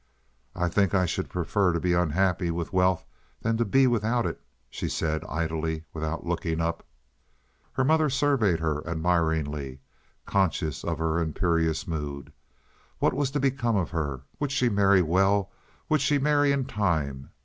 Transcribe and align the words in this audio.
"I 0.55 0.67
think 0.67 0.95
I 0.95 1.05
should 1.05 1.29
prefer 1.29 1.73
to 1.73 1.79
be 1.79 1.93
unhappy 1.93 2.49
with 2.49 2.73
wealth 2.73 3.05
than 3.43 3.55
to 3.57 3.65
be 3.65 3.85
without 3.85 4.25
it," 4.25 4.41
she 4.67 4.89
said, 4.89 5.23
idly, 5.29 5.83
without 5.93 6.25
looking 6.25 6.59
up. 6.59 6.83
Her 7.73 7.83
mother 7.83 8.09
surveyed 8.09 8.59
her 8.61 8.83
admiringly, 8.87 9.79
conscious 10.25 10.83
of 10.83 10.97
her 10.97 11.19
imperious 11.19 11.87
mood. 11.87 12.33
What 12.97 13.13
was 13.13 13.29
to 13.29 13.39
become 13.39 13.75
of 13.75 13.91
her? 13.91 14.21
Would 14.39 14.51
she 14.51 14.69
marry 14.69 15.03
well? 15.03 15.51
Would 15.87 16.01
she 16.01 16.17
marry 16.17 16.51
in 16.51 16.65
time? 16.65 17.29